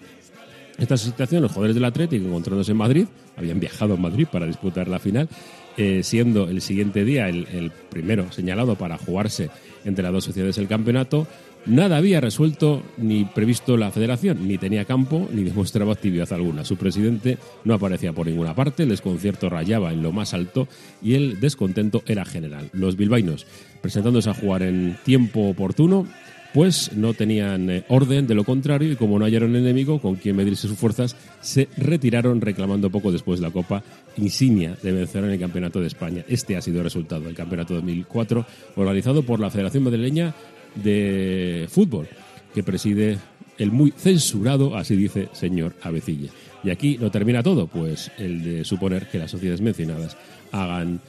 Esta 0.77 0.97
situación, 0.97 1.41
los 1.43 1.51
jugadores 1.51 1.75
del 1.75 1.85
Atlético, 1.85 2.25
encontrándose 2.25 2.71
en 2.71 2.77
Madrid, 2.77 3.05
habían 3.35 3.59
viajado 3.59 3.93
a 3.93 3.97
Madrid 3.97 4.27
para 4.31 4.47
disputar 4.47 4.87
la 4.87 4.99
final, 4.99 5.29
eh, 5.77 6.01
siendo 6.03 6.49
el 6.49 6.61
siguiente 6.61 7.05
día 7.05 7.29
el, 7.29 7.47
el 7.51 7.71
primero 7.71 8.31
señalado 8.31 8.75
para 8.75 8.97
jugarse 8.97 9.49
entre 9.85 10.03
las 10.03 10.11
dos 10.11 10.23
sociedades 10.25 10.57
el 10.57 10.67
campeonato, 10.67 11.27
Nada 11.67 11.97
había 11.97 12.19
resuelto 12.19 12.81
ni 12.97 13.23
previsto 13.23 13.77
la 13.77 13.91
federación, 13.91 14.47
ni 14.47 14.57
tenía 14.57 14.85
campo, 14.85 15.29
ni 15.31 15.43
demostraba 15.43 15.93
actividad 15.93 16.33
alguna. 16.33 16.65
Su 16.65 16.75
presidente 16.75 17.37
no 17.63 17.75
aparecía 17.75 18.13
por 18.13 18.25
ninguna 18.25 18.55
parte, 18.55 18.83
el 18.83 18.89
desconcierto 18.89 19.47
rayaba 19.47 19.93
en 19.93 20.01
lo 20.01 20.11
más 20.11 20.33
alto 20.33 20.67
y 21.03 21.13
el 21.13 21.39
descontento 21.39 22.01
era 22.07 22.25
general. 22.25 22.69
Los 22.73 22.97
bilbainos, 22.97 23.45
presentándose 23.79 24.31
a 24.31 24.33
jugar 24.33 24.63
en 24.63 24.97
tiempo 25.05 25.49
oportuno, 25.49 26.07
pues 26.53 26.93
no 26.93 27.13
tenían 27.13 27.69
eh, 27.69 27.83
orden, 27.87 28.27
de 28.27 28.35
lo 28.35 28.43
contrario, 28.43 28.91
y 28.91 28.95
como 28.95 29.17
no 29.17 29.25
hallaron 29.25 29.55
enemigo 29.55 30.01
con 30.01 30.15
quien 30.15 30.35
medirse 30.35 30.67
sus 30.67 30.77
fuerzas, 30.77 31.15
se 31.41 31.69
retiraron 31.77 32.41
reclamando 32.41 32.89
poco 32.89 33.11
después 33.11 33.39
la 33.39 33.51
Copa 33.51 33.83
insignia 34.17 34.75
de 34.81 34.91
vencer 34.91 35.23
en 35.23 35.29
el 35.31 35.39
Campeonato 35.39 35.79
de 35.79 35.87
España. 35.87 36.25
Este 36.27 36.57
ha 36.57 36.61
sido 36.61 36.79
el 36.79 36.85
resultado 36.85 37.21
del 37.21 37.35
Campeonato 37.35 37.75
2004, 37.75 38.45
organizado 38.75 39.23
por 39.23 39.39
la 39.39 39.49
Federación 39.49 39.83
Madrileña 39.83 40.33
de 40.75 41.67
fútbol 41.69 42.07
que 42.53 42.63
preside 42.63 43.17
el 43.57 43.71
muy 43.71 43.91
censurado, 43.91 44.75
así 44.75 44.95
dice 44.95 45.29
señor 45.33 45.75
Avecilla. 45.81 46.31
Y 46.63 46.69
aquí 46.69 46.97
no 46.99 47.11
termina 47.11 47.43
todo, 47.43 47.67
pues 47.67 48.11
el 48.17 48.43
de 48.43 48.65
suponer 48.65 49.07
que 49.09 49.19
las 49.19 49.31
sociedades 49.31 49.61
mencionadas 49.61 50.17
hagan 50.51 51.01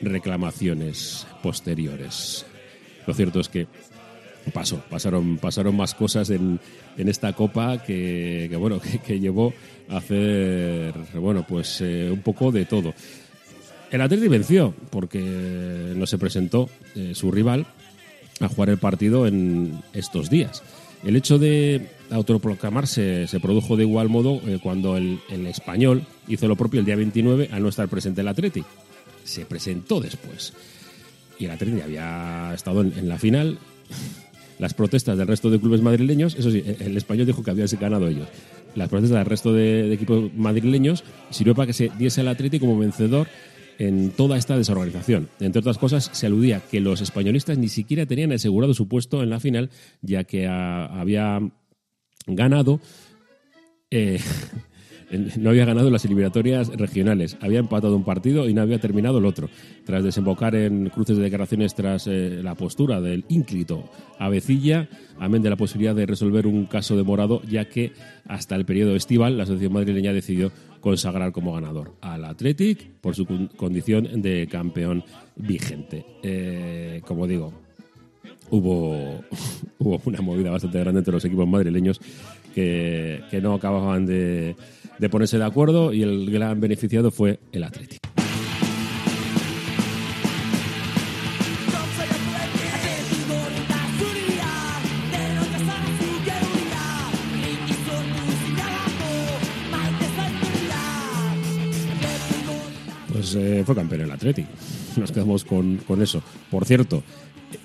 reclamaciones 0.00 1.26
posteriores. 1.42 2.46
Lo 3.06 3.14
cierto 3.14 3.40
es 3.40 3.48
que 3.48 3.66
pasó, 4.52 4.82
pasaron, 4.90 5.38
pasaron 5.38 5.76
más 5.76 5.94
cosas 5.94 6.30
en, 6.30 6.60
en 6.96 7.08
esta 7.08 7.32
copa 7.32 7.82
que, 7.82 8.54
bueno, 8.58 8.80
que, 9.06 9.20
llevó 9.20 9.52
a 9.88 9.98
hacer 9.98 10.94
bueno, 11.14 11.44
pues 11.46 11.80
eh, 11.80 12.10
un 12.10 12.20
poco 12.20 12.52
de 12.52 12.64
todo. 12.64 12.94
El 13.90 14.00
Atleti 14.00 14.28
venció 14.28 14.74
porque 14.90 15.20
no 15.94 16.06
se 16.06 16.18
presentó 16.18 16.68
eh, 16.94 17.12
su 17.14 17.30
rival 17.30 17.66
a 18.40 18.48
jugar 18.48 18.70
el 18.70 18.78
partido 18.78 19.26
en 19.26 19.80
estos 19.92 20.30
días. 20.30 20.62
El 21.04 21.16
hecho 21.16 21.38
de 21.38 21.88
autoproclamarse 22.10 23.26
se 23.26 23.40
produjo 23.40 23.76
de 23.76 23.84
igual 23.84 24.08
modo 24.08 24.40
eh, 24.46 24.58
cuando 24.62 24.96
el, 24.96 25.20
español 25.46 26.04
hizo 26.28 26.48
lo 26.48 26.56
propio 26.56 26.80
el 26.80 26.86
día 26.86 26.96
29 26.96 27.50
al 27.52 27.62
no 27.62 27.68
estar 27.68 27.88
presente 27.88 28.20
el 28.20 28.28
Atleti. 28.28 28.64
Se 29.24 29.44
presentó 29.44 30.00
después. 30.00 30.52
Y 31.38 31.44
el 31.44 31.50
Atleti 31.50 31.80
había 31.80 32.52
estado 32.54 32.80
en, 32.82 33.08
la 33.08 33.18
final. 33.18 33.58
Las 34.58 34.72
protestas 34.72 35.18
del 35.18 35.26
resto 35.26 35.50
de 35.50 35.60
clubes 35.60 35.82
madrileños, 35.82 36.34
eso 36.34 36.50
sí, 36.50 36.64
el 36.80 36.96
español 36.96 37.26
dijo 37.26 37.42
que 37.42 37.50
habían 37.50 37.68
ganado 37.78 38.08
ellos. 38.08 38.28
Las 38.74 38.88
protestas 38.88 39.18
del 39.18 39.26
resto 39.26 39.52
de, 39.52 39.84
de 39.84 39.94
equipos 39.94 40.32
madrileños 40.34 41.04
sirvió 41.30 41.54
para 41.54 41.66
que 41.66 41.72
se 41.72 41.90
diese 41.98 42.22
al 42.22 42.28
Atleti 42.28 42.58
como 42.58 42.78
vencedor 42.78 43.28
en 43.78 44.10
toda 44.10 44.36
esta 44.36 44.56
desorganización. 44.56 45.28
Entre 45.40 45.60
otras 45.60 45.78
cosas, 45.78 46.10
se 46.12 46.26
aludía 46.26 46.62
que 46.70 46.80
los 46.80 47.00
españolistas 47.00 47.58
ni 47.58 47.68
siquiera 47.68 48.06
tenían 48.06 48.32
asegurado 48.32 48.74
su 48.74 48.88
puesto 48.88 49.22
en 49.22 49.30
la 49.30 49.40
final, 49.40 49.70
ya 50.02 50.24
que 50.24 50.46
había 50.46 51.40
ganado. 52.26 52.80
Eh, 53.90 54.20
no 55.10 55.50
había 55.50 55.64
ganado 55.64 55.90
las 55.90 56.04
eliminatorias 56.04 56.68
regionales, 56.68 57.36
había 57.40 57.58
empatado 57.58 57.96
un 57.96 58.04
partido 58.04 58.48
y 58.48 58.54
no 58.54 58.62
había 58.62 58.80
terminado 58.80 59.18
el 59.18 59.26
otro. 59.26 59.48
Tras 59.84 60.02
desembocar 60.02 60.54
en 60.54 60.88
cruces 60.90 61.16
de 61.16 61.24
declaraciones 61.24 61.74
tras 61.74 62.06
eh, 62.06 62.40
la 62.42 62.54
postura 62.54 63.00
del 63.00 63.24
ínclito 63.28 63.88
Avecilla, 64.18 64.88
amén 65.18 65.42
de 65.42 65.50
la 65.50 65.56
posibilidad 65.56 65.94
de 65.94 66.06
resolver 66.06 66.46
un 66.46 66.66
caso 66.66 66.96
demorado, 66.96 67.42
ya 67.42 67.66
que 67.66 67.92
hasta 68.26 68.56
el 68.56 68.64
periodo 68.64 68.96
estival 68.96 69.36
la 69.36 69.44
Asociación 69.44 69.72
Madrileña 69.72 70.12
decidió 70.12 70.50
consagrar 70.80 71.32
como 71.32 71.52
ganador 71.52 71.94
al 72.00 72.24
Athletic 72.24 72.90
por 73.00 73.14
su 73.14 73.26
condición 73.56 74.22
de 74.22 74.46
campeón 74.50 75.04
vigente. 75.36 76.04
Eh, 76.22 77.02
como 77.04 77.26
digo, 77.26 77.65
hubo, 78.50 79.20
hubo 79.78 80.00
una 80.04 80.20
movida 80.20 80.50
bastante 80.50 80.78
grande 80.78 81.00
entre 81.00 81.12
los 81.12 81.24
equipos 81.24 81.48
madrileños 81.48 82.00
que, 82.54 83.22
que 83.30 83.40
no 83.40 83.54
acababan 83.54 84.06
de, 84.06 84.56
ponerse 85.10 85.38
de 85.38 85.44
acuerdo 85.44 85.92
y 85.92 86.02
el 86.02 86.30
gran 86.30 86.60
beneficiado 86.60 87.10
fue 87.10 87.38
el 87.52 87.64
Atlético. 87.64 88.00
Pues 103.12 103.34
eh, 103.34 103.62
fue 103.66 103.74
campeón 103.74 104.02
el 104.02 104.10
Atlético. 104.10 104.48
Nos 104.96 105.10
quedamos 105.10 105.44
con, 105.44 105.78
con 105.78 106.00
eso. 106.00 106.22
Por 106.50 106.64
cierto, 106.64 107.02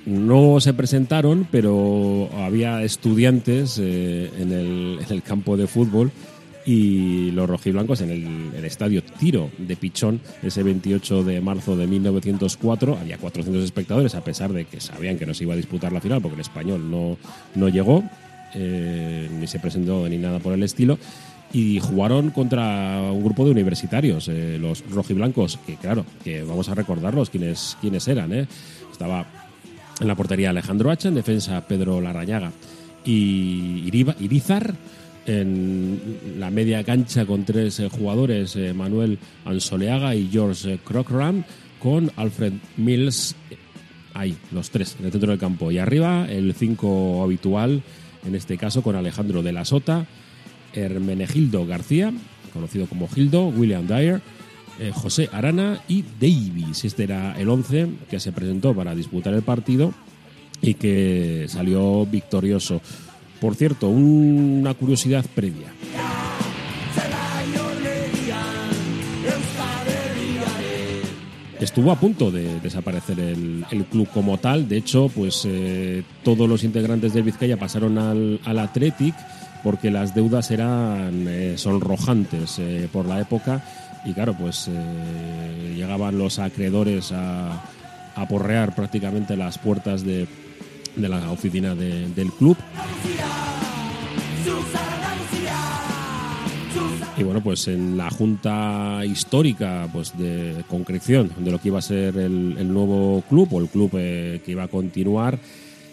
no 0.06 0.60
se 0.60 0.74
presentaron, 0.74 1.48
pero 1.52 2.30
había 2.38 2.84
estudiantes 2.84 3.80
eh, 3.82 4.30
en, 4.40 4.52
el, 4.52 5.24
campo 5.24 5.58
de 5.58 5.68
fútbol 5.68 6.12
y 6.66 7.32
los 7.32 7.50
rojiblancos 7.50 8.02
en 8.02 8.12
el, 8.12 8.66
estadio 8.66 9.04
Tiro 9.04 9.50
de 9.58 9.76
Pichón 9.76 10.22
ese 10.44 10.62
28 10.62 11.24
de 11.24 11.42
marzo 11.42 11.76
de 11.76 11.88
1904 11.88 12.98
había 13.02 13.18
400 13.18 13.64
espectadores 13.64 14.14
a 14.14 14.24
pesar 14.24 14.54
de 14.54 14.66
que 14.66 14.80
sabían 14.80 15.18
que 15.18 15.26
no 15.26 15.34
se 15.34 15.44
iba 15.44 15.54
a 15.54 15.58
disputar 15.58 15.92
la 15.92 16.02
final 16.02 16.22
porque 16.22 16.36
el 16.36 16.42
español 16.42 16.90
no, 16.92 17.18
no 17.56 17.70
llegó 17.70 18.04
eh, 18.54 19.30
ni 19.32 19.48
se 19.48 19.60
presentó 19.60 20.08
ni 20.10 20.18
nada 20.18 20.40
por 20.40 20.54
el 20.54 20.64
estilo. 20.64 20.98
Y 21.54 21.80
jugaron 21.80 22.30
contra 22.30 23.02
un 23.12 23.24
grupo 23.24 23.44
de 23.44 23.52
universitarios 23.52 24.30
eh, 24.30 24.58
los 24.60 24.90
rojiblancos 24.90 25.58
que 25.66 25.76
claro 25.76 26.06
que 26.24 26.44
vamos 26.44 26.70
a 26.70 26.76
recordarlos 26.76 27.30
quiénes 27.30 27.78
quiénes 27.82 28.08
eran 28.08 28.48
estaba 28.90 29.26
en 30.02 30.08
la 30.08 30.16
portería 30.16 30.50
Alejandro 30.50 30.90
Hacha, 30.90 31.10
en 31.10 31.16
defensa 31.16 31.62
Pedro 31.68 32.02
Larrañaga 32.02 32.52
y 33.06 33.90
Irizar. 34.20 34.76
En 35.28 36.00
la 36.40 36.50
media 36.50 36.84
cancha 36.84 37.28
con 37.28 37.46
tres 37.46 37.80
eh, 37.80 37.90
jugadores, 37.90 38.56
eh, 38.56 38.74
Manuel 38.74 39.20
Ansoleaga 39.46 40.16
y 40.16 40.28
George 40.32 40.80
Crockram, 40.84 41.44
con 41.80 42.12
Alfred 42.16 42.54
Mills 42.78 43.36
ahí, 44.16 44.36
los 44.52 44.72
tres, 44.72 44.96
en 45.00 45.06
el 45.06 45.12
centro 45.12 45.30
del 45.30 45.40
campo. 45.40 45.72
Y 45.72 45.78
arriba 45.78 46.26
el 46.28 46.56
cinco 46.56 47.24
habitual, 47.24 47.84
en 48.26 48.34
este 48.34 48.58
caso 48.58 48.82
con 48.82 48.96
Alejandro 48.96 49.44
de 49.44 49.54
la 49.54 49.64
Sota, 49.64 50.08
Hermenegildo 50.74 51.68
García, 51.68 52.12
conocido 52.52 52.88
como 52.88 53.08
Gildo, 53.08 53.48
William 53.50 53.86
Dyer, 53.86 54.22
eh, 54.80 54.92
José 54.94 55.30
Arana 55.32 55.82
y 55.88 56.04
Davis. 56.20 56.86
Este 56.86 57.04
era 57.04 57.40
el 57.40 57.50
11 57.50 57.90
que 58.10 58.20
se 58.20 58.32
presentó 58.32 58.74
para 58.74 58.96
disputar 58.96 59.34
el 59.34 59.42
partido 59.42 59.94
y 60.62 60.76
que 60.76 61.46
salió 61.48 62.06
victorioso. 62.06 62.82
Por 63.40 63.56
cierto, 63.56 63.90
una 63.90 64.74
curiosidad 64.74 65.26
previa. 65.36 65.74
Estuvo 71.60 71.92
a 71.92 72.00
punto 72.00 72.32
de 72.32 72.60
desaparecer 72.60 73.20
el, 73.20 73.86
club 73.92 74.08
como 74.12 74.40
tal. 74.40 74.68
De 74.68 74.78
hecho, 74.78 75.12
pues 75.14 75.44
eh, 75.46 76.04
todos 76.24 76.50
los 76.50 76.64
integrantes 76.64 77.14
del 77.14 77.22
Vizcaya 77.22 77.58
pasaron 77.58 78.00
al, 78.00 78.60
Athletic 78.60 79.14
porque 79.64 79.92
las 79.92 80.16
deudas 80.16 80.50
eran 80.50 81.28
eh, 81.28 81.54
sonrojantes 81.58 82.60
por 82.92 83.06
la 83.06 83.22
época 83.22 83.64
y 84.06 84.14
claro, 84.14 84.34
pues 84.34 84.68
eh, 84.68 85.74
llegaban 85.76 86.18
los 86.18 86.40
acreedores 86.40 87.12
a, 87.12 87.62
aporrear 88.16 88.76
prácticamente 88.76 89.38
las 89.38 89.58
puertas 89.58 90.04
de, 90.04 90.28
la 90.98 91.32
oficina 91.32 91.76
del 91.76 92.32
club. 92.38 92.58
Y 97.18 97.24
bueno, 97.24 97.42
pues 97.42 97.68
en 97.68 97.98
la 97.98 98.10
junta 98.10 99.02
histórica 99.06 99.88
pues 99.94 100.18
de 100.18 100.64
concreción 100.68 101.32
de 101.38 101.52
lo 101.52 101.60
que 101.60 101.68
iba 101.70 101.80
a 101.80 101.84
ser 101.84 102.18
el, 102.18 102.74
nuevo 102.74 103.24
club 103.30 103.54
o 103.54 103.60
el 103.60 103.68
club 103.68 103.92
eh, 103.94 104.42
que 104.44 104.52
iba 104.52 104.64
a 104.64 104.68
continuar, 104.68 105.40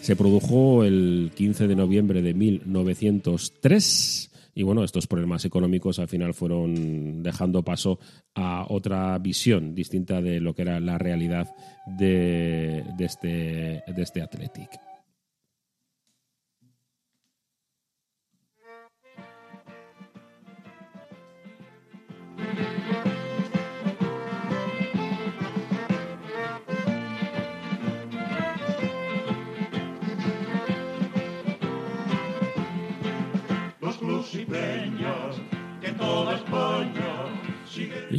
se 0.00 0.16
produjo 0.16 0.84
el 0.84 1.30
15 1.34 1.68
de 1.68 1.76
noviembre 1.76 2.22
de 2.22 2.34
1903 2.34 4.30
y 4.58 4.64
bueno, 4.64 4.82
estos 4.82 5.06
problemas 5.06 5.44
económicos 5.44 6.00
al 6.00 6.08
final 6.08 6.34
fueron 6.34 7.22
dejando 7.22 7.62
paso 7.62 8.00
a 8.34 8.66
otra 8.68 9.16
visión 9.18 9.72
distinta 9.72 10.20
de 10.20 10.40
lo 10.40 10.52
que 10.52 10.62
era 10.62 10.80
la 10.80 10.98
realidad 10.98 11.54
de, 11.86 12.82
este, 12.98 13.84
este 13.86 14.20
Athletic. 14.20 14.87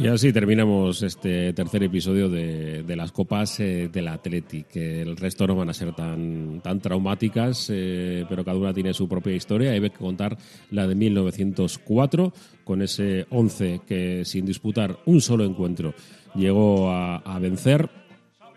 Y 0.00 0.06
así 0.06 0.32
terminamos 0.32 1.02
este 1.02 1.52
tercer 1.52 1.82
episodio 1.82 2.30
de, 2.30 2.82
las 2.96 3.12
copas 3.12 3.60
eh, 3.60 3.90
del 3.92 4.08
Athletic. 4.08 4.74
El 4.74 5.14
resto 5.14 5.46
no 5.46 5.54
van 5.54 5.68
a 5.68 5.74
ser 5.74 5.94
tan, 5.94 6.62
tan 6.62 6.80
traumáticas, 6.80 7.68
eh, 7.70 8.24
pero 8.26 8.42
cada 8.42 8.56
una 8.56 8.72
tiene 8.72 8.94
su 8.94 9.06
propia 9.06 9.34
historia. 9.34 9.72
Hay 9.72 9.80
que 9.82 9.90
contar 9.90 10.38
la 10.70 10.86
de 10.86 10.94
1904, 10.94 12.32
con 12.64 12.80
ese 12.80 13.26
11 13.28 13.82
que 13.86 14.24
sin 14.24 14.46
disputar 14.46 15.00
un 15.04 15.20
solo 15.20 15.44
encuentro 15.44 15.92
llegó 16.34 16.90
a 16.90 17.38
vencer 17.38 17.99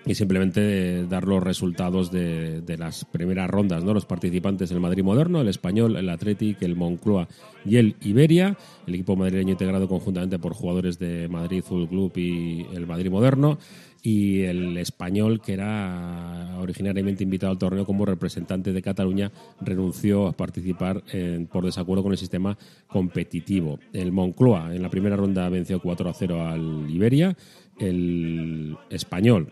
y 0.06 0.16
simplemente 0.16 1.06
dar 1.08 1.28
los 1.28 1.42
resultados 1.42 2.12
de, 2.12 2.62
las 2.78 3.06
primeras 3.06 3.50
rondas, 3.50 3.84
¿no? 3.84 3.94
Los 3.94 4.06
participantes 4.06 4.72
el 4.72 4.80
Madrid 4.80 5.04
Moderno, 5.04 5.42
el 5.42 5.48
Español, 5.48 5.96
el 5.96 6.10
Athletic, 6.10 6.62
el 6.62 6.76
Moncloa 6.76 7.28
y 7.66 7.78
el 7.78 7.96
Iberia, 8.02 8.58
el 8.86 8.96
equipo 8.96 9.16
madrileño 9.16 9.52
integrado 9.52 9.88
conjuntamente 9.88 10.40
por 10.40 10.54
jugadores 10.54 11.00
de 11.00 11.28
Madrid 11.30 11.64
Fútbol 11.64 11.88
Club 11.88 12.12
y 12.18 12.66
el 12.74 12.86
Madrid 12.88 13.10
Moderno 13.12 13.58
y 14.06 14.42
el 14.42 14.78
español, 14.78 15.42
que 15.42 15.54
era 15.54 16.58
originariamente 16.60 17.24
invitado 17.24 17.54
al 17.54 17.58
torneo 17.58 17.86
como 17.86 18.06
representante 18.06 18.74
de 18.74 18.82
Cataluña, 18.82 19.32
renunció 19.62 20.28
a 20.28 20.34
participar 20.34 21.02
por 21.50 21.64
desacuerdo 21.64 22.04
con 22.04 22.12
el 22.12 22.18
sistema 22.18 22.58
competitivo. 22.88 23.80
El 23.94 24.12
Moncloa 24.12 24.76
en 24.76 24.82
la 24.82 24.90
primera 24.90 25.16
ronda 25.16 25.48
venció 25.48 25.80
4 25.80 26.10
a 26.10 26.14
0 26.14 26.48
al 26.48 26.90
Iberia, 26.90 27.38
el 27.80 28.76
español 28.90 29.50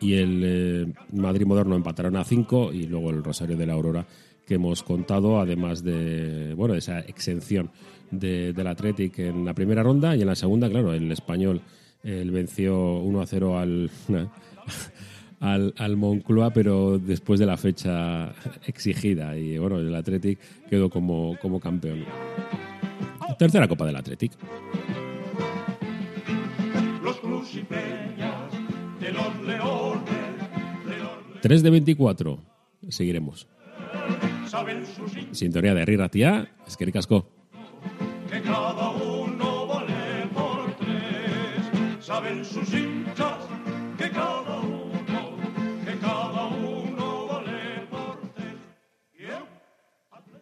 y 0.00 0.14
el 0.14 0.42
eh, 0.44 0.92
Madrid 1.12 1.46
Moderno 1.46 1.76
empataron 1.76 2.16
a 2.16 2.24
5 2.24 2.72
y 2.72 2.86
luego 2.86 3.10
el 3.10 3.22
Rosario 3.22 3.56
de 3.56 3.66
la 3.66 3.74
Aurora 3.74 4.06
que 4.46 4.54
hemos 4.54 4.82
contado, 4.82 5.40
además 5.40 5.82
de 5.82 6.54
bueno 6.54 6.74
esa 6.74 7.00
exención 7.00 7.70
de, 8.10 8.52
del 8.52 8.66
Athletic 8.66 9.18
en 9.20 9.44
la 9.44 9.54
primera 9.54 9.82
ronda 9.82 10.14
y 10.14 10.20
en 10.20 10.26
la 10.26 10.34
segunda, 10.34 10.68
claro, 10.68 10.92
el 10.92 11.10
español 11.10 11.62
el 12.02 12.30
venció 12.30 12.98
1 12.98 13.20
a 13.20 13.26
0 13.26 13.58
al, 13.58 13.90
al, 15.40 15.74
al, 15.78 15.96
Moncloa, 15.96 16.50
pero 16.50 16.98
después 16.98 17.40
de 17.40 17.46
la 17.46 17.56
fecha 17.56 18.34
exigida 18.66 19.36
y 19.36 19.56
bueno, 19.58 19.78
el 19.78 19.94
Athletic 19.94 20.38
quedó 20.68 20.90
como, 20.90 21.36
como 21.40 21.58
campeón. 21.60 22.04
Tercera 23.38 23.66
Copa 23.66 23.86
del 23.86 23.96
Athletic. 23.96 24.32
Los 27.02 27.16
de 29.04 29.12
los 29.12 29.40
leones, 29.42 30.02
3 31.42 31.62
de 31.62 31.70
24. 31.70 32.38
Seguiremos. 32.88 33.46
Sintonía 35.32 35.74
de 35.74 35.84
Riratia, 35.84 36.54
es 36.66 36.76
que 36.76 36.90
casco. 36.90 37.28
Que 38.30 38.40
cada 38.40 38.90
uno 38.90 39.66
vale 39.66 40.26
por 40.32 40.74
tres, 40.76 42.04
saben 42.04 42.44
sus 42.44 42.72